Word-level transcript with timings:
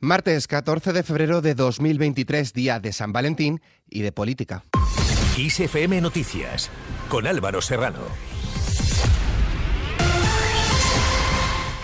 Martes 0.00 0.46
14 0.46 0.92
de 0.92 1.02
febrero 1.02 1.40
de 1.40 1.56
2023, 1.56 2.52
día 2.52 2.78
de 2.78 2.92
San 2.92 3.12
Valentín 3.12 3.60
y 3.90 4.02
de 4.02 4.12
política. 4.12 4.64
ISFM 5.36 6.00
Noticias, 6.00 6.70
con 7.08 7.26
Álvaro 7.26 7.60
Serrano. 7.60 7.98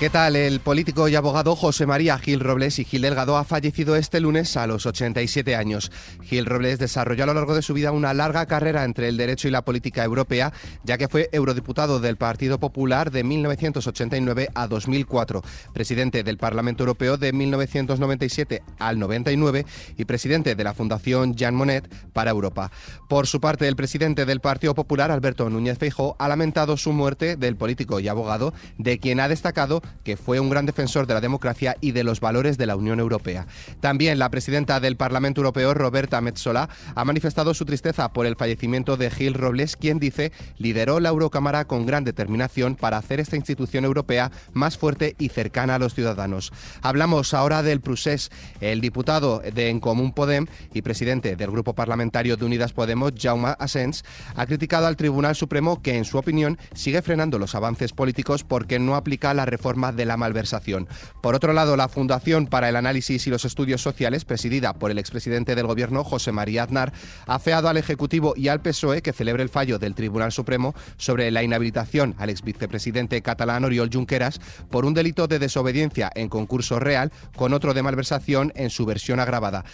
¿Qué 0.01 0.11
tal? 0.11 0.35
El 0.35 0.59
político 0.59 1.07
y 1.07 1.15
abogado 1.15 1.55
José 1.55 1.87
María 1.87 2.19
Gil 2.19 2.41
Robles 2.41 2.81
y 2.81 2.85
Gil 2.85 3.03
Delgado 3.03 3.37
ha 3.37 3.45
fallecido 3.45 3.95
este 3.95 4.19
lunes 4.19 4.57
a 4.57 4.67
los 4.67 4.87
87 4.87 5.55
años. 5.55 5.93
Gil 6.25 6.47
Robles 6.47 6.81
desarrolló 6.81 7.23
a 7.23 7.27
lo 7.29 7.35
largo 7.35 7.55
de 7.55 7.63
su 7.63 7.75
vida 7.75 7.93
una 7.93 8.13
larga 8.13 8.45
carrera 8.47 8.83
entre 8.83 9.07
el 9.07 9.17
derecho 9.17 9.47
y 9.47 9.53
la 9.53 9.65
política 9.65 10.03
europea, 10.03 10.53
ya 10.83 10.99
que 10.99 11.07
fue 11.07 11.29
eurodiputado 11.31 12.01
del 12.01 12.17
Partido 12.17 12.59
Popular 12.59 13.13
de 13.13 13.23
1989 13.23 14.49
a 14.53 14.67
2004, 14.67 15.43
presidente 15.73 16.25
del 16.25 16.39
Parlamento 16.39 16.83
Europeo 16.83 17.17
de 17.17 17.33
1997 17.33 18.65
al 18.81 18.99
99 18.99 19.65
y 19.97 20.05
presidente 20.07 20.57
de 20.57 20.65
la 20.65 20.75
Fundación 20.75 21.37
Jean 21.37 21.55
Monnet 21.55 21.89
para 22.13 22.33
Europa. 22.33 22.73
Por 23.09 23.29
su 23.29 23.41
parte, 23.41 23.69
el 23.69 23.77
presidente 23.77 24.27
del 24.27 24.41
Partido 24.41 24.75
Popular, 24.75 25.13
Alberto 25.13 25.49
Núñez 25.49 25.79
Feijóo, 25.79 26.17
ha 26.19 26.27
lamentado 26.27 26.77
su 26.77 26.93
muerte 26.93 27.37
del 27.37 27.55
político 27.55 28.01
y 28.01 28.09
abogado, 28.09 28.53
de 28.77 28.99
quien 28.99 29.21
ha 29.21 29.29
destacado 29.29 29.84
que 30.03 30.17
fue 30.17 30.41
un 30.41 30.51
gran 30.51 30.67
defensor 30.67 31.07
de 31.07 31.15
la 31.15 31.21
democracia 31.21 31.77
y 31.81 31.93
de 31.93 32.05
los 32.05 32.21
valores 32.21 32.59
de 32.59 32.67
la 32.67 32.77
Unión 32.77 33.01
Europea. 33.01 33.47
También 33.81 34.19
la 34.19 34.31
presidenta 34.31 34.81
del 34.81 34.97
Parlamento 34.97 35.41
Europeo, 35.41 35.75
Roberta 35.75 36.21
Metsola, 36.21 36.69
ha 36.95 37.05
manifestado 37.05 37.55
su 37.55 37.65
tristeza 37.65 38.13
por 38.13 38.27
el 38.27 38.37
fallecimiento 38.37 38.97
de 38.97 39.11
Gil 39.11 39.35
Robles, 39.35 39.77
quien 39.77 39.99
dice 39.99 40.33
lideró 40.59 41.01
la 41.01 41.11
Eurocámara 41.11 41.67
con 41.67 41.87
gran 41.87 42.05
determinación 42.05 42.77
para 42.77 42.99
hacer 42.99 43.21
esta 43.21 43.37
institución 43.37 43.85
europea 43.85 44.31
más 44.53 44.79
fuerte 44.79 45.15
y 45.19 45.29
cercana 45.29 45.77
a 45.77 45.79
los 45.79 45.95
ciudadanos. 45.95 46.53
Hablamos 46.83 47.35
ahora 47.35 47.63
del 47.63 47.81
Prusés. 47.81 48.31
El 48.61 48.81
diputado 48.81 49.41
de 49.41 49.69
En 49.69 49.81
Común 49.81 50.13
Podem 50.13 50.47
y 50.73 50.83
presidente 50.83 51.37
del 51.37 51.51
Grupo 51.51 51.75
Parlamentario 51.75 52.37
de 52.37 52.45
Unidas 52.45 52.73
Podemos, 52.73 53.13
Jaume 53.19 53.55
Asens, 53.59 54.05
ha 54.35 54.47
criticado 54.47 54.87
al 54.87 54.97
Tribunal 54.97 55.35
Supremo 55.35 55.83
que, 55.83 55.97
en 55.97 56.05
su 56.05 56.19
opinión, 56.19 56.59
sigue 56.75 57.03
frenando 57.03 57.39
los 57.39 57.55
avances 57.55 57.93
políticos 57.93 58.45
porque 58.45 58.79
no 58.79 58.95
aplica 58.95 59.35
la 59.35 59.45
reforma 59.45 59.74
de 59.75 60.05
la 60.05 60.17
malversación. 60.17 60.89
Por 61.21 61.35
otro 61.35 61.53
lado, 61.53 61.77
la 61.77 61.89
Fundación 61.89 62.47
para 62.47 62.69
el 62.69 62.77
Análisis 62.77 63.27
y 63.27 63.31
los 63.31 63.45
Estudios 63.45 63.83
Sociales, 63.83 64.25
presidida 64.25 64.73
por 64.73 64.91
el 64.91 64.99
expresidente 64.99 65.55
del 65.55 65.67
Gobierno, 65.67 66.05
José 66.05 66.33
María 66.33 66.63
Aznar, 66.63 66.93
ha 67.27 67.39
feado 67.39 67.69
al 67.69 67.77
Ejecutivo 67.77 68.35
y 68.37 68.49
al 68.49 68.61
PSOE 68.61 69.03
que 69.03 69.13
celebre 69.13 69.43
el 69.43 69.49
fallo 69.49 69.79
del 69.79 69.95
Tribunal 69.95 70.33
Supremo 70.33 70.75
sobre 70.97 71.31
la 71.31 71.43
inhabilitación 71.43 72.15
al 72.19 72.31
exvicepresidente 72.31 73.21
catalán 73.23 73.65
Oriol 73.65 73.91
Junqueras 73.93 74.41
por 74.71 74.85
un 74.85 74.95
delito 74.95 75.27
de 75.27 75.39
desobediencia 75.39 76.11
en 76.15 76.29
concurso 76.29 76.79
real 76.79 77.13
con 77.37 77.53
otro 77.53 77.75
de 77.75 77.83
malversación 77.83 78.53
en 78.55 78.71
su 78.71 78.87
versión 78.87 79.21
agravada 79.21 79.65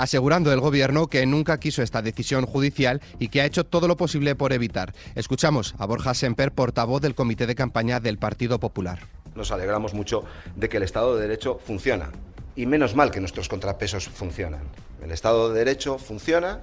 asegurando 0.00 0.52
el 0.52 0.60
Gobierno 0.60 1.08
que 1.08 1.26
nunca 1.26 1.60
quiso 1.60 1.82
esta 1.82 2.00
decisión 2.00 2.46
judicial 2.46 3.02
y 3.18 3.28
que 3.28 3.42
ha 3.42 3.44
hecho 3.44 3.64
todo 3.64 3.86
lo 3.86 3.98
posible 3.98 4.34
por 4.34 4.54
evitar. 4.54 4.94
Escuchamos 5.14 5.74
a 5.78 5.84
Borja 5.84 6.14
Semper, 6.14 6.52
portavoz 6.52 7.02
del 7.02 7.14
Comité 7.14 7.46
de 7.46 7.54
Campaña 7.54 8.00
del 8.00 8.16
Partido 8.16 8.58
Popular. 8.58 9.19
Nos 9.34 9.52
alegramos 9.52 9.94
mucho 9.94 10.24
de 10.56 10.68
que 10.68 10.78
el 10.78 10.82
Estado 10.82 11.16
de 11.16 11.22
Derecho 11.22 11.60
funciona. 11.64 12.10
Y 12.56 12.66
menos 12.66 12.94
mal 12.94 13.10
que 13.10 13.20
nuestros 13.20 13.48
contrapesos 13.48 14.08
funcionan. 14.08 14.62
El 15.02 15.12
Estado 15.12 15.52
de 15.52 15.58
Derecho 15.58 15.98
funciona, 15.98 16.60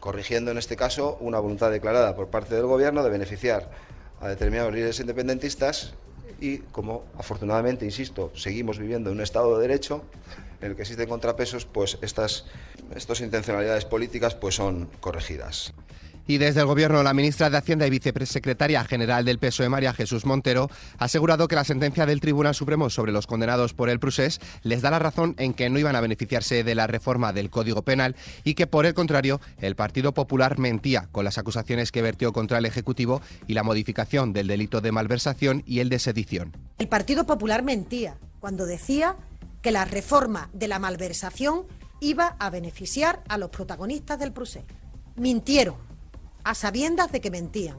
corrigiendo 0.00 0.50
en 0.50 0.58
este 0.58 0.76
caso 0.76 1.16
una 1.20 1.38
voluntad 1.38 1.70
declarada 1.70 2.14
por 2.14 2.28
parte 2.28 2.54
del 2.54 2.66
Gobierno 2.66 3.02
de 3.02 3.10
beneficiar 3.10 3.70
a 4.20 4.28
determinados 4.28 4.74
líderes 4.74 5.00
independentistas 5.00 5.94
y 6.40 6.58
como 6.58 7.04
afortunadamente, 7.18 7.84
insisto, 7.84 8.30
seguimos 8.34 8.78
viviendo 8.78 9.10
en 9.10 9.16
un 9.16 9.22
Estado 9.22 9.56
de 9.56 9.62
Derecho 9.66 10.04
en 10.60 10.70
el 10.70 10.76
que 10.76 10.82
existen 10.82 11.08
contrapesos, 11.08 11.64
pues 11.66 11.98
estas, 12.02 12.46
estas 12.94 13.20
intencionalidades 13.20 13.84
políticas 13.84 14.34
pues 14.34 14.56
son 14.56 14.88
corregidas. 15.00 15.72
Y 16.28 16.36
desde 16.36 16.60
el 16.60 16.66
Gobierno, 16.66 17.02
la 17.02 17.14
ministra 17.14 17.48
de 17.48 17.56
Hacienda 17.56 17.86
y 17.86 17.90
vicesecretaria 17.90 18.84
general 18.84 19.24
del 19.24 19.38
PSOE, 19.38 19.70
María 19.70 19.94
Jesús 19.94 20.26
Montero, 20.26 20.68
ha 20.98 21.06
asegurado 21.06 21.48
que 21.48 21.54
la 21.54 21.64
sentencia 21.64 22.04
del 22.04 22.20
Tribunal 22.20 22.54
Supremo 22.54 22.90
sobre 22.90 23.12
los 23.12 23.26
condenados 23.26 23.72
por 23.72 23.88
el 23.88 23.98
Prusés 23.98 24.38
les 24.62 24.82
da 24.82 24.90
la 24.90 24.98
razón 24.98 25.34
en 25.38 25.54
que 25.54 25.70
no 25.70 25.78
iban 25.78 25.96
a 25.96 26.02
beneficiarse 26.02 26.64
de 26.64 26.74
la 26.74 26.86
reforma 26.86 27.32
del 27.32 27.48
Código 27.48 27.80
Penal 27.80 28.14
y 28.44 28.52
que, 28.52 28.66
por 28.66 28.84
el 28.84 28.92
contrario, 28.92 29.40
el 29.62 29.74
Partido 29.74 30.12
Popular 30.12 30.58
mentía 30.58 31.08
con 31.12 31.24
las 31.24 31.38
acusaciones 31.38 31.92
que 31.92 32.02
vertió 32.02 32.34
contra 32.34 32.58
el 32.58 32.66
Ejecutivo 32.66 33.22
y 33.46 33.54
la 33.54 33.62
modificación 33.62 34.34
del 34.34 34.48
delito 34.48 34.82
de 34.82 34.92
malversación 34.92 35.62
y 35.64 35.80
el 35.80 35.88
de 35.88 35.98
sedición. 35.98 36.54
El 36.76 36.88
Partido 36.88 37.24
Popular 37.24 37.62
mentía 37.62 38.18
cuando 38.38 38.66
decía 38.66 39.16
que 39.62 39.72
la 39.72 39.86
reforma 39.86 40.50
de 40.52 40.68
la 40.68 40.78
malversación 40.78 41.62
iba 42.00 42.36
a 42.38 42.50
beneficiar 42.50 43.22
a 43.30 43.38
los 43.38 43.48
protagonistas 43.48 44.18
del 44.18 44.32
Prusés. 44.32 44.64
Mintieron 45.16 45.87
a 46.48 46.54
sabiendas 46.54 47.12
de 47.12 47.20
que 47.20 47.30
mentían 47.30 47.76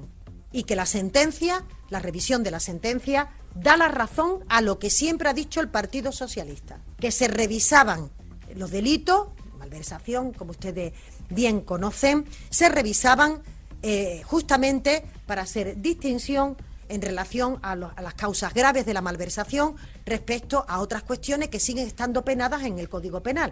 y 0.52 0.63
que 0.63 0.75
la 0.75 0.85
sentencia, 0.85 1.66
la 1.90 1.97
revisión 1.97 2.44
de 2.44 2.52
la 2.52 2.59
sentencia, 2.59 3.31
da 3.56 3.78
la 3.78 3.88
razón 3.88 4.46
a 4.47 4.62
lo 4.62 4.78
que 4.78 4.91
siempre 4.91 5.28
ha 5.28 5.34
dicho 5.34 5.59
el 5.59 5.69
Partido 5.69 6.12
Socialista, 6.12 6.80
que 7.00 7.12
se 7.12 7.28
revisaban 7.28 8.12
los 8.56 8.69
delitos, 8.69 9.30
malversación, 9.57 10.34
como 10.34 10.52
ustedes 10.52 10.94
bien 11.31 11.62
conocen, 11.62 12.25
se 12.52 12.69
revisaban 12.69 13.41
eh, 13.81 14.22
justamente 14.25 15.03
para 15.25 15.41
hacer 15.41 15.81
distinción 15.81 16.56
en 16.90 17.01
relación 17.01 17.57
a, 17.63 17.72
a, 17.72 18.01
las 18.03 18.13
causas 18.13 18.53
graves 18.53 18.86
de 18.86 18.94
la 18.94 19.01
malversación 19.01 19.78
respecto 20.06 20.63
a 20.68 20.80
otras 20.80 21.01
cuestiones 21.01 21.50
que 21.50 21.59
siguen 21.59 21.88
estando 21.88 22.24
penadas 22.24 22.62
en 22.63 22.78
el 22.78 22.88
Código 22.88 23.24
Penal. 23.24 23.51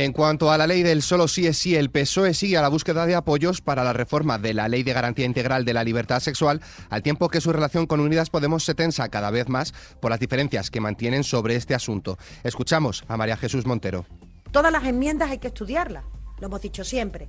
En 0.00 0.12
cuanto 0.12 0.52
a 0.52 0.56
la 0.56 0.68
ley 0.68 0.84
del 0.84 1.02
solo 1.02 1.26
sí 1.26 1.48
es 1.48 1.58
sí, 1.58 1.74
el 1.74 1.90
PSOE 1.90 2.32
sigue 2.32 2.56
a 2.56 2.62
la 2.62 2.68
búsqueda 2.68 3.04
de 3.04 3.16
apoyos 3.16 3.60
para 3.60 3.82
la 3.82 3.92
reforma 3.92 4.38
de 4.38 4.54
la 4.54 4.68
Ley 4.68 4.84
de 4.84 4.92
Garantía 4.92 5.24
Integral 5.24 5.64
de 5.64 5.74
la 5.74 5.82
Libertad 5.82 6.20
Sexual, 6.20 6.60
al 6.88 7.02
tiempo 7.02 7.28
que 7.28 7.40
su 7.40 7.52
relación 7.52 7.88
con 7.88 7.98
Unidas 7.98 8.30
Podemos 8.30 8.64
se 8.64 8.76
tensa 8.76 9.08
cada 9.08 9.32
vez 9.32 9.48
más 9.48 9.74
por 10.00 10.12
las 10.12 10.20
diferencias 10.20 10.70
que 10.70 10.80
mantienen 10.80 11.24
sobre 11.24 11.56
este 11.56 11.74
asunto. 11.74 12.16
Escuchamos 12.44 13.02
a 13.08 13.16
María 13.16 13.36
Jesús 13.36 13.66
Montero. 13.66 14.06
Todas 14.52 14.70
las 14.70 14.84
enmiendas 14.84 15.32
hay 15.32 15.38
que 15.38 15.48
estudiarlas, 15.48 16.04
lo 16.38 16.46
hemos 16.46 16.62
dicho 16.62 16.84
siempre. 16.84 17.28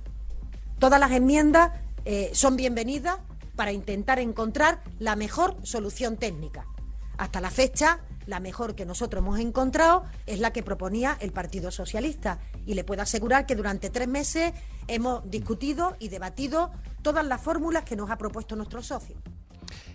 Todas 0.78 1.00
las 1.00 1.10
enmiendas 1.10 1.72
eh, 2.04 2.30
son 2.34 2.54
bienvenidas 2.54 3.16
para 3.56 3.72
intentar 3.72 4.20
encontrar 4.20 4.80
la 5.00 5.16
mejor 5.16 5.56
solución 5.64 6.18
técnica. 6.18 6.66
Hasta 7.18 7.40
la 7.40 7.50
fecha, 7.50 7.98
la 8.30 8.40
mejor 8.40 8.76
que 8.76 8.86
nosotros 8.86 9.22
hemos 9.22 9.40
encontrado 9.40 10.04
es 10.24 10.38
la 10.38 10.52
que 10.52 10.62
proponía 10.62 11.18
el 11.20 11.32
Partido 11.32 11.72
Socialista. 11.72 12.38
Y 12.64 12.74
le 12.74 12.84
puedo 12.84 13.02
asegurar 13.02 13.44
que 13.44 13.56
durante 13.56 13.90
tres 13.90 14.06
meses 14.06 14.52
hemos 14.86 15.28
discutido 15.28 15.96
y 15.98 16.08
debatido 16.08 16.70
todas 17.02 17.26
las 17.26 17.42
fórmulas 17.42 17.84
que 17.84 17.96
nos 17.96 18.08
ha 18.08 18.16
propuesto 18.16 18.54
nuestro 18.54 18.82
socio. 18.82 19.16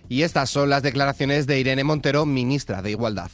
Y 0.08 0.22
estas 0.22 0.50
son 0.50 0.68
las 0.68 0.82
declaraciones 0.82 1.46
de 1.46 1.58
Irene 1.58 1.82
Montero, 1.82 2.26
ministra 2.26 2.82
de 2.82 2.90
Igualdad. 2.90 3.30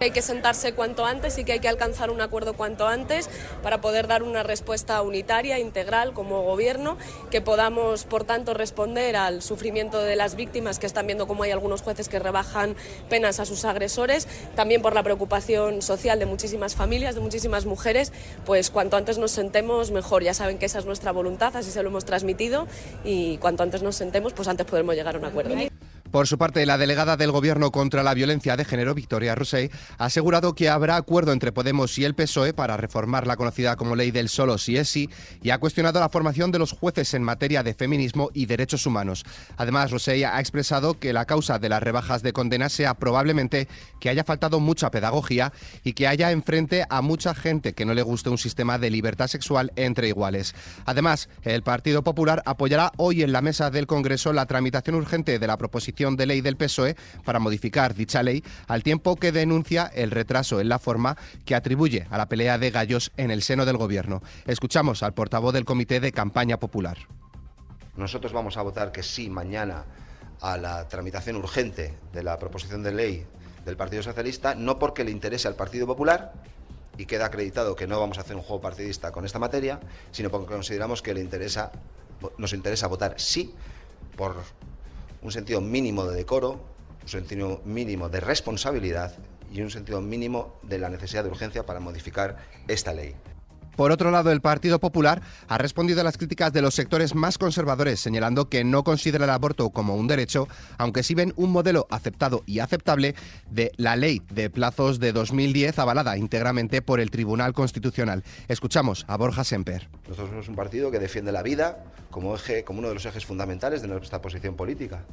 Hay 0.00 0.12
que 0.12 0.22
sentarse 0.22 0.74
cuanto 0.74 1.04
antes 1.06 1.38
y 1.38 1.44
que 1.44 1.50
hay 1.50 1.58
que 1.58 1.66
alcanzar 1.66 2.12
un 2.12 2.20
acuerdo 2.20 2.52
cuanto 2.52 2.86
antes 2.86 3.28
para 3.64 3.80
poder 3.80 4.06
dar 4.06 4.22
una 4.22 4.44
respuesta 4.44 5.02
unitaria, 5.02 5.58
integral 5.58 6.12
como 6.12 6.42
gobierno, 6.42 6.96
que 7.32 7.40
podamos, 7.40 8.04
por 8.04 8.22
tanto, 8.22 8.54
responder 8.54 9.16
al 9.16 9.42
sufrimiento 9.42 10.00
de 10.00 10.14
las 10.14 10.36
víctimas 10.36 10.78
que 10.78 10.86
están 10.86 11.08
viendo 11.08 11.26
cómo 11.26 11.42
hay 11.42 11.50
algunos 11.50 11.82
jueces 11.82 12.08
que 12.08 12.20
rebajan 12.20 12.76
penas 13.08 13.40
a 13.40 13.44
sus 13.44 13.64
agresores, 13.64 14.28
también 14.54 14.82
por 14.82 14.94
la 14.94 15.02
preocupación 15.02 15.82
social 15.82 16.20
de 16.20 16.26
muchísimas 16.26 16.76
familias, 16.76 17.16
de 17.16 17.20
muchísimas 17.20 17.66
mujeres, 17.66 18.12
pues 18.46 18.70
cuanto 18.70 18.96
antes 18.96 19.18
nos 19.18 19.32
sentemos 19.32 19.90
mejor. 19.90 20.22
Ya 20.22 20.32
saben 20.32 20.58
que 20.58 20.66
esa 20.66 20.78
es 20.78 20.86
nuestra 20.86 21.10
voluntad, 21.10 21.56
así 21.56 21.72
se 21.72 21.82
lo 21.82 21.88
hemos 21.88 22.04
transmitido 22.04 22.68
y 23.02 23.38
cuanto 23.38 23.64
antes 23.64 23.82
nos 23.82 23.96
sentemos, 23.96 24.32
pues 24.32 24.46
antes 24.46 24.64
podremos 24.64 24.94
llegar 24.94 25.16
a 25.16 25.18
un 25.18 25.24
acuerdo. 25.24 25.56
Por 26.10 26.26
su 26.26 26.38
parte, 26.38 26.64
la 26.64 26.78
delegada 26.78 27.18
del 27.18 27.32
Gobierno 27.32 27.70
contra 27.70 28.02
la 28.02 28.14
violencia 28.14 28.56
de 28.56 28.64
género, 28.64 28.94
Victoria 28.94 29.34
Rosell, 29.34 29.70
ha 29.98 30.06
asegurado 30.06 30.54
que 30.54 30.70
habrá 30.70 30.96
acuerdo 30.96 31.32
entre 31.32 31.52
Podemos 31.52 31.98
y 31.98 32.04
el 32.06 32.14
PSOE 32.14 32.54
para 32.54 32.78
reformar 32.78 33.26
la 33.26 33.36
conocida 33.36 33.76
como 33.76 33.94
ley 33.94 34.10
del 34.10 34.30
solo 34.30 34.56
si 34.56 34.78
es 34.78 34.88
sí 34.88 35.10
y 35.42 35.50
ha 35.50 35.58
cuestionado 35.58 36.00
la 36.00 36.08
formación 36.08 36.50
de 36.50 36.58
los 36.58 36.72
jueces 36.72 37.12
en 37.12 37.22
materia 37.22 37.62
de 37.62 37.74
feminismo 37.74 38.30
y 38.32 38.46
derechos 38.46 38.86
humanos. 38.86 39.24
Además, 39.58 39.90
Rosell 39.90 40.24
ha 40.24 40.40
expresado 40.40 40.98
que 40.98 41.12
la 41.12 41.26
causa 41.26 41.58
de 41.58 41.68
las 41.68 41.82
rebajas 41.82 42.22
de 42.22 42.32
condena 42.32 42.70
sea 42.70 42.94
probablemente 42.94 43.68
que 44.00 44.08
haya 44.08 44.24
faltado 44.24 44.60
mucha 44.60 44.90
pedagogía 44.90 45.52
y 45.84 45.92
que 45.92 46.08
haya 46.08 46.30
enfrente 46.30 46.86
a 46.88 47.02
mucha 47.02 47.34
gente 47.34 47.74
que 47.74 47.84
no 47.84 47.92
le 47.92 48.02
guste 48.02 48.30
un 48.30 48.38
sistema 48.38 48.78
de 48.78 48.88
libertad 48.88 49.26
sexual 49.26 49.72
entre 49.76 50.08
iguales. 50.08 50.54
Además, 50.86 51.28
el 51.42 51.62
Partido 51.62 52.02
Popular 52.02 52.42
apoyará 52.46 52.92
hoy 52.96 53.22
en 53.22 53.32
la 53.32 53.42
mesa 53.42 53.70
del 53.70 53.86
Congreso 53.86 54.32
la 54.32 54.46
tramitación 54.46 54.96
urgente 54.96 55.38
de 55.38 55.46
la 55.46 55.58
proposición 55.58 55.97
de 55.98 56.26
ley 56.26 56.40
del 56.40 56.56
PSOE 56.56 56.96
para 57.24 57.40
modificar 57.40 57.94
dicha 57.94 58.22
ley, 58.22 58.44
al 58.68 58.82
tiempo 58.82 59.16
que 59.16 59.32
denuncia 59.32 59.90
el 59.92 60.10
retraso 60.10 60.60
en 60.60 60.68
la 60.68 60.78
forma 60.78 61.16
que 61.44 61.54
atribuye 61.54 62.06
a 62.10 62.18
la 62.18 62.28
pelea 62.28 62.56
de 62.56 62.70
gallos 62.70 63.10
en 63.16 63.30
el 63.30 63.42
seno 63.42 63.66
del 63.66 63.76
Gobierno. 63.76 64.22
Escuchamos 64.46 65.02
al 65.02 65.14
portavoz 65.14 65.52
del 65.52 65.64
Comité 65.64 66.00
de 66.00 66.12
Campaña 66.12 66.58
Popular. 66.58 66.98
Nosotros 67.96 68.32
vamos 68.32 68.56
a 68.56 68.62
votar 68.62 68.92
que 68.92 69.02
sí 69.02 69.28
mañana 69.28 69.84
a 70.40 70.56
la 70.56 70.86
tramitación 70.86 71.36
urgente 71.36 71.96
de 72.12 72.22
la 72.22 72.38
proposición 72.38 72.84
de 72.84 72.92
ley 72.92 73.26
del 73.64 73.76
Partido 73.76 74.04
Socialista, 74.04 74.54
no 74.54 74.78
porque 74.78 75.02
le 75.02 75.10
interese 75.10 75.48
al 75.48 75.56
Partido 75.56 75.86
Popular, 75.86 76.32
y 76.96 77.06
queda 77.06 77.26
acreditado 77.26 77.76
que 77.76 77.86
no 77.86 77.98
vamos 77.98 78.18
a 78.18 78.22
hacer 78.22 78.36
un 78.36 78.42
juego 78.42 78.60
partidista 78.60 79.12
con 79.12 79.24
esta 79.24 79.38
materia, 79.38 79.80
sino 80.10 80.30
porque 80.30 80.52
consideramos 80.52 81.00
que 81.00 81.14
le 81.14 81.20
interesa, 81.20 81.70
nos 82.36 82.52
interesa 82.52 82.88
votar 82.88 83.14
sí 83.18 83.54
por 84.16 84.36
un 85.22 85.32
sentido 85.32 85.60
mínimo 85.60 86.04
de 86.06 86.16
decoro, 86.16 86.60
un 87.02 87.08
sentido 87.08 87.60
mínimo 87.64 88.08
de 88.08 88.20
responsabilidad 88.20 89.12
y 89.52 89.62
un 89.62 89.70
sentido 89.70 90.00
mínimo 90.00 90.58
de 90.62 90.78
la 90.78 90.88
necesidad 90.88 91.24
de 91.24 91.30
urgencia 91.30 91.64
para 91.64 91.80
modificar 91.80 92.36
esta 92.68 92.92
ley. 92.92 93.14
Por 93.78 93.92
otro 93.92 94.10
lado, 94.10 94.32
el 94.32 94.40
Partido 94.40 94.80
Popular 94.80 95.22
ha 95.46 95.56
respondido 95.56 96.00
a 96.00 96.04
las 96.04 96.18
críticas 96.18 96.52
de 96.52 96.62
los 96.62 96.74
sectores 96.74 97.14
más 97.14 97.38
conservadores, 97.38 98.00
señalando 98.00 98.48
que 98.48 98.64
no 98.64 98.82
considera 98.82 99.24
el 99.24 99.30
aborto 99.30 99.70
como 99.70 99.94
un 99.94 100.08
derecho, 100.08 100.48
aunque 100.78 101.04
sí 101.04 101.14
ven 101.14 101.32
un 101.36 101.52
modelo 101.52 101.86
aceptado 101.88 102.42
y 102.44 102.58
aceptable 102.58 103.14
de 103.52 103.70
la 103.76 103.94
ley 103.94 104.20
de 104.32 104.50
plazos 104.50 104.98
de 104.98 105.12
2010 105.12 105.78
avalada 105.78 106.18
íntegramente 106.18 106.82
por 106.82 106.98
el 106.98 107.12
Tribunal 107.12 107.52
Constitucional. 107.52 108.24
Escuchamos 108.48 109.04
a 109.06 109.16
Borja 109.16 109.44
Semper. 109.44 109.88
Nosotros 110.08 110.30
somos 110.30 110.48
un 110.48 110.56
partido 110.56 110.90
que 110.90 110.98
defiende 110.98 111.30
la 111.30 111.44
vida 111.44 111.84
como, 112.10 112.34
eje, 112.34 112.64
como 112.64 112.80
uno 112.80 112.88
de 112.88 112.94
los 112.94 113.06
ejes 113.06 113.26
fundamentales 113.26 113.80
de 113.80 113.86
nuestra 113.86 114.20
posición 114.20 114.56
política 114.56 115.04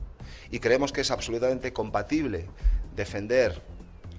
y 0.50 0.58
creemos 0.58 0.92
que 0.92 1.02
es 1.02 1.12
absolutamente 1.12 1.72
compatible 1.72 2.48
defender 2.96 3.62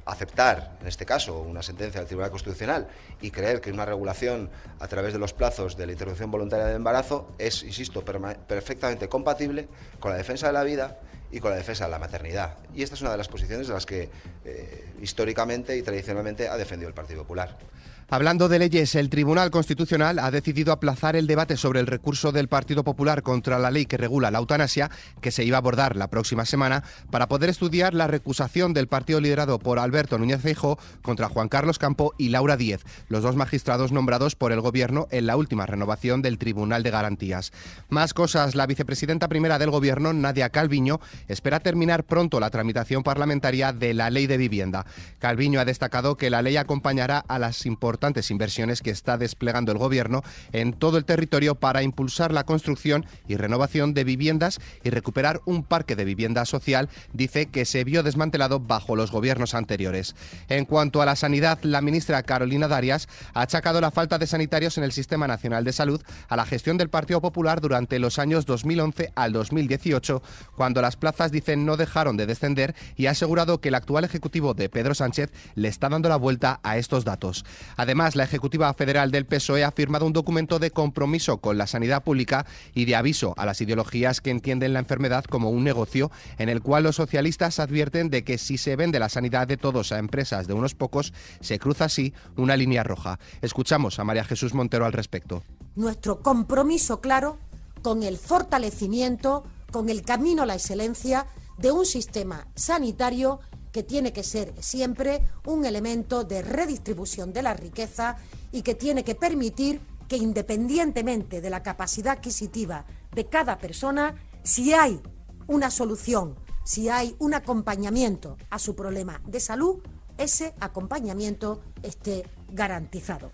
aceptar, 0.06 0.79
en 0.81 0.87
este 0.87 1.05
caso, 1.05 1.41
una 1.41 1.62
sentencia 1.62 2.00
del 2.00 2.06
Tribunal 2.06 2.31
Constitucional 2.31 2.87
y 3.20 3.32
creer 3.32 3.61
que 3.61 3.73
una 3.73 3.85
regulación 3.85 4.49
a 4.79 4.87
través 4.87 5.12
de 5.12 5.19
los 5.19 5.32
plazos 5.32 5.76
de 5.76 5.85
la 5.85 5.93
interrupción 5.93 6.31
voluntaria 6.31 6.67
del 6.67 6.76
embarazo 6.76 7.35
es, 7.38 7.64
insisto, 7.64 8.05
perfectamente 8.05 9.08
compatible 9.08 9.69
con 9.99 10.12
la 10.12 10.17
defensa 10.17 10.47
de 10.47 10.53
la 10.53 10.62
vida 10.62 11.00
y 11.32 11.41
con 11.41 11.50
la 11.50 11.56
defensa 11.56 11.87
de 11.87 11.91
la 11.91 11.99
maternidad. 11.99 12.56
Y 12.73 12.82
esta 12.82 12.94
es 12.94 13.00
una 13.00 13.11
de 13.11 13.19
las 13.19 13.29
posiciones 13.29 13.67
de 13.67 13.75
las 13.75 13.85
que 13.85 14.08
eh, 14.44 14.93
históricamente 15.03 15.76
y 15.76 15.82
tradicionalmente 15.82 16.49
ha 16.49 16.56
defendido 16.56 16.88
el 16.88 16.94
Partido 16.94 17.23
Popular. 17.23 17.59
Hablando 18.08 18.49
de 18.49 18.61
leyes, 18.61 18.94
el 18.94 19.11
Tribunal 19.11 19.50
Constitucional 19.50 20.20
ha 20.20 20.31
decidido 20.31 20.73
aplazar 20.73 21.17
el 21.17 21.26
debate 21.26 21.56
sobre 21.56 21.81
el 21.81 21.88
recurso 21.88 22.31
del 22.31 22.47
Partido 22.47 22.85
Popular 22.85 23.25
contra 23.25 23.58
la 23.58 23.73
ley 23.73 23.85
que 23.87 23.97
regula 23.97 24.31
la 24.31 24.38
eutanasia, 24.38 24.93
que 25.20 25.32
se 25.32 25.43
iba 25.43 25.56
a 25.56 25.58
abordar 25.58 25.97
la 25.97 26.08
próxima 26.08 26.44
semana, 26.44 26.85
para 27.11 27.26
poder 27.26 27.50
estudiar 27.50 27.94
la 27.94 28.06
recusación 28.06 28.75
del 28.75 28.87
partido 28.87 29.20
liderado 29.20 29.58
por 29.58 29.81
Alberto 29.81 30.19
Núñez 30.19 30.41
Feijóo 30.41 30.79
contra 31.03 31.29
Juan 31.29 31.49
Carlos 31.49 31.81
Campo 31.81 32.14
y 32.17 32.29
Laura 32.29 32.56
Díez, 32.56 32.85
los 33.08 33.25
dos 33.25 33.35
magistrados 33.35 33.91
nombrados 33.91 34.37
por 34.37 34.52
el 34.52 34.61
Gobierno 34.61 35.09
en 35.11 35.26
la 35.26 35.37
última 35.37 35.67
renovación 35.67 36.23
del 36.23 36.38
Tribunal 36.38 36.85
de 36.85 36.93
Garantías. 36.93 37.52
Más 37.88 38.14
cosas, 38.14 38.55
la 38.55 38.69
vicepresidenta 38.69 39.26
primera 39.26 39.59
del 39.59 39.70
Gobierno, 39.70 40.12
Nadia 40.12 40.50
Calviño, 40.50 41.00
espera 41.26 41.59
terminar 41.59 42.05
pronto 42.05 42.38
la 42.38 42.50
tramitación 42.50 43.02
parlamentaria 43.02 43.73
de 43.73 43.94
la 43.94 44.11
ley 44.11 44.29
de 44.29 44.37
vivienda. 44.37 44.87
Calviño 45.19 45.59
ha 45.59 45.64
destacado 45.64 46.17
que 46.17 46.31
la 46.31 46.41
ley 46.41 46.56
acompañará 46.56 47.19
a 47.26 47.41
las 47.41 47.67
importantes 47.67 47.95
importantes 47.96 48.31
inversiones 48.31 48.82
que 48.82 48.90
está 48.90 49.16
desplegando 49.16 49.72
el 49.72 49.78
Gobierno 49.78 50.22
en 50.52 50.75
todo 50.75 50.98
el 50.98 51.06
territorio 51.06 51.54
para 51.54 51.82
impulsar 51.82 52.31
la 52.31 52.44
construcción 52.44 53.06
y 53.26 53.37
renovación 53.37 53.94
de 53.94 54.04
viviendas 54.04 54.60
y 54.84 54.90
recuperar 54.90 55.40
un 55.46 55.62
parque 55.62 55.96
de 55.96 56.04
vivienda 56.04 56.44
social, 56.44 56.90
dice 57.14 57.46
que 57.46 57.64
se 57.64 57.84
vio 57.84 58.02
desmantelado 58.02 58.60
bajo 58.60 58.96
los 58.96 59.10
gobiernos 59.10 59.54
anteriores. 59.54 60.14
En 60.50 60.66
cuanto 60.66 61.00
a 61.00 61.06
la 61.06 61.16
sanidad, 61.16 61.58
la 61.62 61.81
ministra 61.81 62.22
Carolina 62.22 62.69
Darias 62.69 63.08
ha 63.32 63.40
achacado 63.40 63.81
la 63.81 63.90
falta 63.90 64.19
de 64.19 64.26
sanitarios 64.26 64.76
en 64.76 64.84
el 64.84 64.92
Sistema 64.92 65.26
Nacional 65.26 65.64
de 65.64 65.72
Salud 65.72 66.02
a 66.28 66.37
la 66.37 66.44
gestión 66.44 66.76
del 66.76 66.90
Partido 66.90 67.22
Popular 67.22 67.62
durante 67.62 67.99
los 67.99 68.19
años 68.19 68.44
2011 68.44 69.12
al 69.14 69.32
2018, 69.32 70.22
cuando 70.54 70.82
las 70.82 70.96
plazas, 70.96 71.32
dicen, 71.32 71.64
no 71.64 71.78
dejaron 71.78 72.19
de 72.19 72.26
descender 72.26 72.75
y 72.94 73.06
ha 73.06 73.12
asegurado 73.12 73.62
que 73.62 73.69
el 73.69 73.75
actual 73.75 74.04
Ejecutivo 74.04 74.52
de 74.52 74.69
Pedro 74.69 74.94
Sánchez 74.94 75.32
le 75.54 75.69
está 75.69 75.88
dando 75.88 76.10
la 76.10 76.16
vuelta 76.16 76.60
a 76.62 76.76
estos 76.76 77.06
datos. 77.06 77.44
Además, 77.87 78.17
la 78.17 78.25
Ejecutiva 78.25 78.75
Federal 78.75 79.12
del 79.12 79.27
PSOE 79.27 79.62
ha 79.62 79.71
firmado 79.71 80.06
un 80.06 80.12
documento 80.12 80.59
de 80.59 80.73
compromiso 80.73 81.38
con 81.38 81.56
la 81.56 81.69
sanidad 81.69 82.03
pública 82.03 82.44
y 82.75 82.85
de 82.85 82.97
aviso 82.97 83.33
a 83.37 83.47
las 83.47 83.61
ideologías 83.61 84.21
que 84.21 84.33
entienden 84.33 84.73
la 84.73 84.81
enfermedad 84.81 85.25
como 85.25 85.50
un 85.50 85.62
negocio, 85.62 86.11
en 86.38 86.49
el 86.49 86.62
cual 86.62 86.83
los 86.83 86.97
socialistas 86.97 87.61
advierten 87.61 88.11
de 88.11 88.25
que 88.25 88.38
si 88.38 88.59
se 88.59 88.75
vende 88.75 88.99
la 88.99 89.09
sanidad 89.09 89.47
de 89.47 89.56
todos 89.56 89.93
a 89.93 90.00
empresas 90.00 90.49
de 90.49 90.55
unos 90.55 90.75
pocos, 90.75 91.12
se 91.38 91.61
cruza 91.61 91.85
así 91.85 92.12
una 92.35 92.56
línea 92.56 92.83
roja. 92.83 93.21
Escuchamos 93.41 94.00
a 94.00 94.05
María 94.05 94.25
Jesús 94.25 94.53
Montero 94.53 94.85
al 94.85 94.93
respecto. 94.93 95.44
Nuestro 95.77 96.23
compromiso 96.23 97.00
claro 97.00 97.38
con 97.83 98.03
el 98.03 98.19
fortalecimiento, 98.19 99.44
con 99.71 99.91
el 99.91 100.03
camino 100.03 100.43
a 100.43 100.47
la 100.47 100.55
excelencia 100.55 101.27
de 101.56 101.71
un 101.71 101.87
sistema 101.87 102.49
sanitario 102.56 103.38
que 103.76 103.82
tiene 103.82 104.11
que 104.11 104.23
ser 104.23 104.55
siempre 104.58 105.28
un 105.44 105.67
elemento 105.67 106.25
de 106.25 106.40
redistribución 106.40 107.34
de 107.34 107.43
la 107.43 107.52
riqueza 107.52 108.17
y 108.50 108.62
que 108.62 108.75
tiene 108.75 109.05
que 109.05 109.14
permitir 109.14 109.82
que 110.08 110.17
independientemente 110.17 111.43
de 111.43 111.50
la 111.50 111.62
capacidad 111.62 112.14
adquisitiva 112.14 112.87
de 113.14 113.26
cada 113.26 113.58
persona, 113.58 114.14
si 114.43 114.73
hay 114.73 114.99
una 115.46 115.70
solución, 115.70 116.37
si 116.64 116.88
hay 116.88 117.17
un 117.19 117.34
acompañamiento 117.34 118.38
a 118.49 118.58
su 118.58 118.75
problema 118.75 119.20
de 119.26 119.40
salud, 119.40 119.82
ese 120.17 120.55
acompañamiento 120.58 121.61
esté 121.82 122.25
garantizado. 122.50 123.31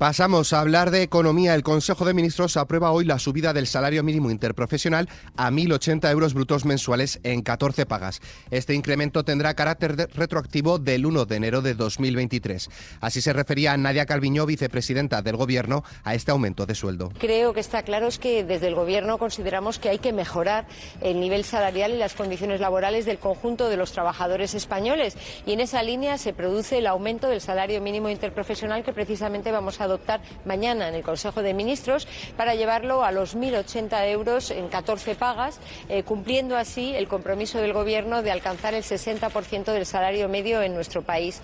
Pasamos 0.00 0.54
a 0.54 0.60
hablar 0.60 0.90
de 0.90 1.02
economía. 1.02 1.54
El 1.54 1.62
Consejo 1.62 2.06
de 2.06 2.14
Ministros 2.14 2.56
aprueba 2.56 2.90
hoy 2.90 3.04
la 3.04 3.18
subida 3.18 3.52
del 3.52 3.66
salario 3.66 4.02
mínimo 4.02 4.30
interprofesional 4.30 5.10
a 5.36 5.50
1.080 5.50 6.10
euros 6.10 6.32
brutos 6.32 6.64
mensuales 6.64 7.20
en 7.22 7.42
14 7.42 7.84
pagas. 7.84 8.22
Este 8.50 8.72
incremento 8.72 9.24
tendrá 9.26 9.52
carácter 9.52 10.08
retroactivo 10.14 10.78
del 10.78 11.04
1 11.04 11.26
de 11.26 11.36
enero 11.36 11.60
de 11.60 11.74
2023. 11.74 12.70
Así 13.02 13.20
se 13.20 13.34
refería 13.34 13.76
Nadia 13.76 14.06
Calviño, 14.06 14.46
vicepresidenta 14.46 15.20
del 15.20 15.36
Gobierno, 15.36 15.84
a 16.02 16.14
este 16.14 16.30
aumento 16.30 16.64
de 16.64 16.74
sueldo. 16.74 17.12
Creo 17.18 17.52
que 17.52 17.60
está 17.60 17.82
claro 17.82 18.06
es 18.06 18.18
que 18.18 18.42
desde 18.42 18.68
el 18.68 18.76
Gobierno 18.76 19.18
consideramos 19.18 19.78
que 19.78 19.90
hay 19.90 19.98
que 19.98 20.14
mejorar 20.14 20.66
el 21.02 21.20
nivel 21.20 21.44
salarial 21.44 21.92
y 21.92 21.98
las 21.98 22.14
condiciones 22.14 22.58
laborales 22.58 23.04
del 23.04 23.18
conjunto 23.18 23.68
de 23.68 23.76
los 23.76 23.92
trabajadores 23.92 24.54
españoles. 24.54 25.18
Y 25.44 25.52
en 25.52 25.60
esa 25.60 25.82
línea 25.82 26.16
se 26.16 26.32
produce 26.32 26.78
el 26.78 26.86
aumento 26.86 27.28
del 27.28 27.42
salario 27.42 27.82
mínimo 27.82 28.08
interprofesional 28.08 28.82
que 28.82 28.94
precisamente 28.94 29.52
vamos 29.52 29.78
a 29.82 29.89
adoptar 29.90 30.20
mañana 30.44 30.88
en 30.88 30.94
el 30.94 31.02
Consejo 31.02 31.42
de 31.42 31.54
Ministros 31.54 32.08
para 32.36 32.54
llevarlo 32.54 33.04
a 33.04 33.12
los 33.12 33.36
1.080 33.36 34.08
euros 34.08 34.50
en 34.50 34.68
14 34.68 35.14
pagas, 35.14 35.60
eh, 35.88 36.02
cumpliendo 36.02 36.56
así 36.56 36.94
el 36.94 37.08
compromiso 37.08 37.58
del 37.58 37.72
Gobierno 37.72 38.22
de 38.22 38.30
alcanzar 38.30 38.74
el 38.74 38.82
60% 38.82 39.72
del 39.72 39.86
salario 39.86 40.28
medio 40.28 40.62
en 40.62 40.74
nuestro 40.74 41.02
país. 41.02 41.40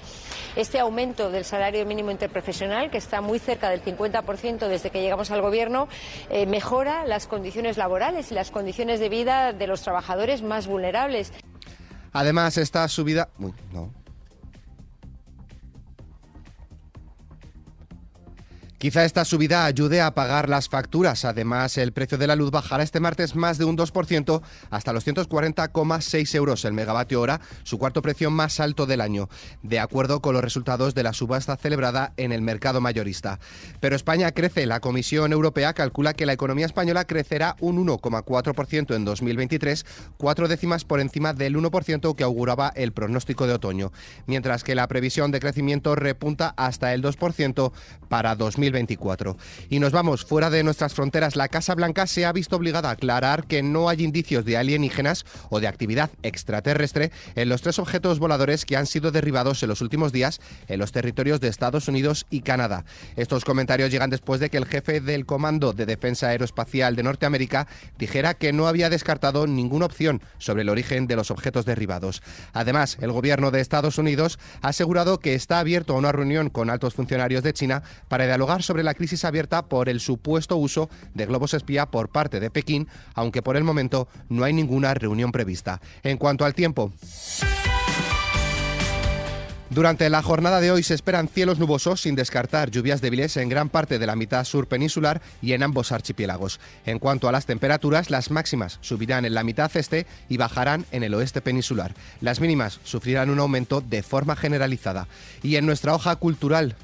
Este 0.55 0.79
aumento 0.79 1.31
del 1.31 1.45
salario 1.45 1.85
mínimo 1.85 2.11
interprofesional, 2.11 2.91
que 2.91 2.99
está 2.99 3.21
muy 3.21 3.39
cerca 3.39 3.71
del 3.71 3.83
50% 3.85 4.69
desde 4.69 4.91
que 4.91 5.01
llegamos 5.01 5.31
al 5.31 5.43
Gobierno, 5.43 5.89
eh, 6.31 6.47
mejora 6.47 7.05
las 7.05 7.27
condiciones 7.27 7.77
laborales 7.77 8.31
y 8.31 8.35
las 8.35 8.51
condiciones 8.51 9.01
de 9.01 9.09
vida 9.09 9.53
de 9.53 9.67
los 9.67 9.83
trabajadores 9.83 10.43
más 10.43 10.67
vulnerables. 10.67 11.33
Además, 12.13 12.57
esta 12.57 12.89
subida. 12.89 13.29
Quizá 18.87 19.05
esta 19.05 19.25
subida 19.25 19.65
ayude 19.65 20.01
a 20.01 20.15
pagar 20.15 20.49
las 20.49 20.69
facturas. 20.69 21.25
Además, 21.25 21.77
el 21.77 21.91
precio 21.91 22.19
de 22.19 22.29
la 22.29 22.37
luz 22.37 22.53
bajará 22.53 22.85
este 22.85 23.01
martes 23.01 23.35
más 23.35 23.59
de 23.59 23.65
un 23.65 23.77
2% 23.77 24.43
hasta 24.71 24.93
los 24.93 25.05
140,6 25.05 26.35
euros 26.37 26.65
el 26.65 26.73
megavatio 26.73 27.21
hora, 27.21 27.41
su 27.65 27.79
cuarto 27.79 28.01
precio 28.01 28.31
más 28.31 28.61
alto 28.61 28.87
del 28.87 29.01
año, 29.01 29.29
de 29.65 29.81
acuerdo 29.81 30.21
con 30.21 30.35
los 30.35 30.45
resultados 30.45 30.95
de 30.95 31.03
la 31.03 31.15
subasta 31.15 31.57
celebrada 31.57 32.13
en 32.17 32.31
el 32.31 32.43
mercado 32.43 32.81
mayorista. 32.81 33.41
Pero 33.81 33.97
España 33.97 34.31
crece. 34.31 34.67
La 34.67 34.79
Comisión 34.79 35.33
Europea 35.33 35.73
calcula 35.73 36.15
que 36.15 36.25
la 36.25 36.35
economía 36.35 36.67
española 36.67 37.07
crecerá 37.07 37.57
un 37.59 37.85
1,4% 37.85 38.95
en 38.95 39.05
2023, 39.05 39.85
cuatro 40.17 40.47
décimas 40.47 40.85
por 40.85 41.01
encima 41.01 41.33
del 41.33 41.57
1% 41.57 42.15
que 42.15 42.23
auguraba 42.23 42.73
el 42.77 42.93
pronóstico 42.93 43.49
de 43.49 43.55
otoño, 43.55 43.91
mientras 44.29 44.63
que 44.63 44.77
la 44.77 44.87
previsión 44.87 45.33
de 45.33 45.41
crecimiento 45.41 45.97
repunta 45.97 46.55
hasta 46.57 46.95
el 46.95 47.03
2% 47.03 47.73
para 48.09 48.37
2023. 48.37 48.76
Y 49.71 49.79
nos 49.79 49.93
vamos 49.93 50.25
fuera 50.25 50.51
de 50.51 50.63
nuestras 50.63 50.95
fronteras. 50.95 51.37
La 51.37 51.49
Casa 51.49 51.75
Blanca 51.75 52.07
se 52.07 52.27
ha 52.27 52.33
visto 52.33 52.57
obligada 52.57 52.91
a 52.91 52.93
aclarar 52.93 53.47
que 53.47 53.63
no 53.63 53.89
hay 53.89 54.03
indicios 54.03 54.45
de 54.45 54.57
alienígenas 54.57 55.25
o 55.49 55.61
de 55.61 55.69
actividad 55.69 56.11
extraterrestre 56.23 57.11
en 57.35 57.49
los 57.49 57.63
tres 57.63 57.79
objetos 57.79 58.19
voladores 58.19 58.65
que 58.65 58.77
han 58.77 58.87
sido 58.87 59.11
derribados 59.11 59.63
en 59.63 59.69
los 59.69 59.81
últimos 59.81 60.13
días 60.13 60.41
en 60.69 60.79
los 60.79 60.93
territorios 60.93 61.41
de 61.41 61.49
Estados 61.49 61.89
Unidos 61.89 62.27
y 62.31 62.41
Canadá. 62.41 62.85
Estos 63.17 63.45
comentarios 63.45 63.91
llegan 63.91 64.11
después 64.11 64.41
de 64.41 64.51
que 64.51 64.59
el 64.59 64.67
jefe 64.67 65.01
del 65.01 65.27
Comando 65.27 65.73
de 65.73 65.87
Defensa 65.87 66.29
Aeroespacial 66.29 66.97
de 66.97 67.03
Norteamérica 67.03 67.67
dijera 67.99 68.35
que 68.35 68.53
no 68.53 68.69
había 68.69 68.91
descartado 68.91 69.47
ninguna 69.47 69.87
opción 69.87 70.23
sobre 70.39 70.63
el 70.63 70.69
origen 70.69 71.07
de 71.07 71.17
los 71.17 71.31
objetos 71.31 71.65
derribados. 71.65 72.23
Además, 72.53 72.99
el 73.01 73.13
gobierno 73.13 73.51
de 73.51 73.61
Estados 73.61 73.99
Unidos 73.99 74.39
ha 74.63 74.69
asegurado 74.69 75.19
que 75.19 75.35
está 75.35 75.59
abierto 75.59 75.95
a 75.95 75.99
una 75.99 76.13
reunión 76.13 76.51
con 76.51 76.71
altos 76.71 76.95
funcionarios 76.95 77.43
de 77.43 77.53
China 77.53 77.83
para 78.09 78.27
dialogar 78.27 78.56
sobre 78.63 78.83
la 78.83 78.95
crisis 78.95 79.25
abierta 79.25 79.67
por 79.67 79.89
el 79.89 80.01
supuesto 80.01 80.57
uso 80.57 80.89
de 81.15 81.27
globos 81.27 81.55
espía 81.55 81.87
por 81.87 82.11
parte 82.11 82.41
de 82.41 82.51
Pekín, 82.51 82.89
aunque 83.15 83.43
por 83.43 83.57
el 83.57 83.65
momento 83.65 84.09
no 84.29 84.45
hay 84.45 84.53
ninguna 84.53 84.95
reunión 84.95 85.33
prevista. 85.33 85.81
En 86.03 86.19
cuanto 86.19 86.45
al 86.45 86.55
tiempo. 86.55 86.93
Durante 89.69 90.09
la 90.09 90.23
jornada 90.23 90.61
de 90.61 90.71
hoy 90.71 90.83
se 90.83 90.95
esperan 90.95 91.29
cielos 91.29 91.59
nubosos 91.59 92.01
sin 92.01 92.15
descartar 92.15 92.71
lluvias 92.71 93.01
débiles 93.01 93.37
en 93.37 93.49
gran 93.49 93.69
parte 93.69 93.99
de 93.99 94.07
la 94.07 94.15
mitad 94.15 94.45
sur 94.45 94.69
peninsular 94.69 95.21
y 95.43 95.53
en 95.53 95.63
ambos 95.65 95.91
archipiélagos. 95.91 96.61
En 96.87 97.01
cuanto 97.01 97.29
a 97.29 97.33
las 97.33 97.47
temperaturas, 97.47 98.09
las 98.09 98.31
máximas 98.31 98.79
subirán 98.81 99.25
en 99.25 99.35
la 99.35 99.43
mitad 99.43 99.71
este 99.77 100.07
y 100.29 100.37
bajarán 100.37 100.87
en 100.93 101.03
el 101.03 101.13
oeste 101.15 101.41
peninsular. 101.41 101.95
Las 102.21 102.41
mínimas 102.41 102.81
sufrirán 102.85 103.29
un 103.29 103.41
aumento 103.41 103.81
de 103.81 104.03
forma 104.03 104.37
generalizada. 104.37 105.09
Y 105.43 105.57
en 105.57 105.67
nuestra 105.67 105.95
hoja 105.95 106.15
cultural, 106.17 106.77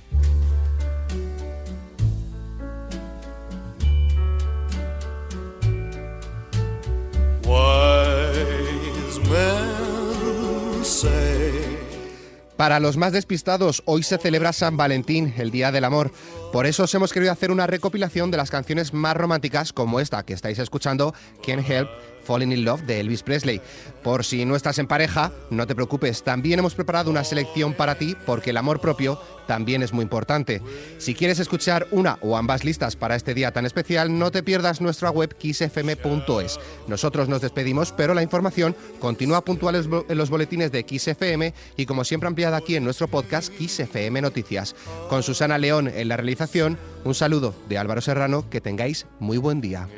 Para 12.63 12.79
los 12.79 12.97
más 12.97 13.13
despistados, 13.13 13.83
hoy 13.87 14.05
se 14.05 14.19
celebra 14.19 14.53
San 14.53 14.77
Valentín, 14.77 15.35
el 15.37 15.51
Día 15.51 15.73
del 15.73 15.83
Amor. 15.83 16.13
Por 16.53 16.65
eso 16.65 16.85
os 16.85 16.95
hemos 16.95 17.13
querido 17.13 17.33
hacer 17.33 17.51
una 17.51 17.67
recopilación 17.67 18.31
de 18.31 18.37
las 18.37 18.53
canciones 18.53 18.95
más 18.95 19.17
románticas 19.17 19.73
como 19.73 19.99
esta 19.99 20.23
que 20.25 20.33
estáis 20.33 20.61
escuchando, 20.61 21.13
Can't 21.45 21.69
Help 21.69 21.89
Falling 22.25 22.53
in 22.53 22.65
Love 22.65 22.83
de 22.83 23.01
Elvis 23.01 23.23
Presley. 23.23 23.61
Por 24.03 24.25
si 24.25 24.45
no 24.45 24.57
estás 24.57 24.79
en 24.79 24.87
pareja, 24.87 25.33
no 25.51 25.67
te 25.67 25.75
preocupes, 25.75 26.23
también 26.23 26.59
hemos 26.59 26.75
preparado 26.75 27.11
una 27.11 27.25
selección 27.25 27.75
para 27.75 27.97
ti 27.97 28.17
porque 28.27 28.51
el 28.51 28.57
amor 28.57 28.81
propio 28.81 29.21
también 29.47 29.83
es 29.83 29.93
muy 29.93 30.03
importante. 30.03 30.63
Si 30.99 31.15
quieres 31.15 31.39
escuchar 31.39 31.87
una 31.91 32.19
o 32.21 32.37
ambas 32.37 32.65
listas 32.65 32.97
para 32.97 33.17
este 33.17 33.35
día 33.35 33.53
tan 33.53 33.67
especial, 33.67 34.19
no 34.19 34.31
te 34.31 34.43
pierdas 34.43 34.81
nuestra 34.81 35.11
web 35.11 35.35
kissfm.es. 35.37 36.59
Nosotros 36.89 37.29
nos 37.29 37.41
despedimos, 37.41 37.93
pero 37.93 38.15
la 38.15 38.23
información 38.23 38.75
continúa 38.99 39.45
puntual 39.45 40.05
en 40.09 40.19
los 40.19 40.31
boletines 40.31 40.73
de 40.73 40.85
XFM 40.89 41.55
y 41.77 41.87
como 41.87 42.05
siempre 42.05 42.29
ampliada 42.29 42.57
aquí 42.57 42.77
en 42.77 42.85
nuestro 42.85 43.09
podcast 43.09 43.53
XFM 43.61 44.21
Noticias. 44.23 44.75
Con 45.09 45.23
Susana 45.23 45.59
León 45.59 45.89
en 45.89 46.09
la 46.09 46.17
realización, 46.17 46.79
un 47.05 47.15
saludo 47.15 47.55
de 47.69 47.79
Álvaro 47.79 48.01
Serrano, 48.01 48.49
que 48.49 48.61
tengáis 48.61 49.07
muy 49.19 49.39
buen 49.39 49.61
día. 49.61 49.89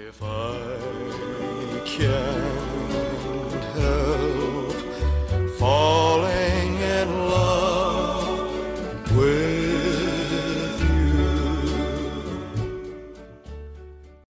Can't 1.96 2.10
help 2.10 2.43